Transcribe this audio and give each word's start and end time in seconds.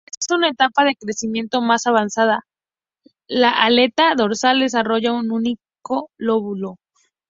En 0.31 0.37
una 0.37 0.49
etapa 0.49 0.83
de 0.83 0.95
crecimiento 0.95 1.61
más 1.61 1.85
avanzada, 1.85 2.41
la 3.27 3.51
aleta 3.51 4.15
dorsal 4.15 4.59
desarrolla 4.59 5.11
un 5.13 5.29
único 5.31 6.09
lóbulo. 6.17 6.79